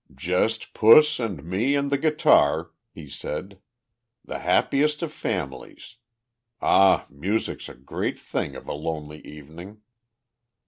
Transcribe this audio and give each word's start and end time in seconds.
"Just 0.15 0.73
puss 0.73 1.19
and 1.19 1.43
me 1.43 1.75
and 1.75 1.91
the 1.91 1.97
guitar," 1.99 2.71
he 2.91 3.07
said. 3.07 3.59
"The 4.25 4.39
happiest 4.39 5.03
of 5.03 5.13
families. 5.13 5.97
Ah! 6.59 7.05
Music's 7.11 7.69
a 7.69 7.75
great 7.75 8.19
thing 8.19 8.55
of 8.55 8.67
a 8.67 8.73
lonely 8.73 9.19
evening." 9.19 9.81